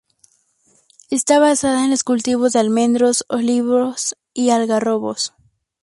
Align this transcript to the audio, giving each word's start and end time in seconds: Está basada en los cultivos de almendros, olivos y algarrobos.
Está 1.11 1.37
basada 1.37 1.83
en 1.85 1.91
los 1.91 2.03
cultivos 2.03 2.53
de 2.53 2.59
almendros, 2.59 3.23
olivos 3.29 4.15
y 4.33 4.49
algarrobos. 4.49 5.35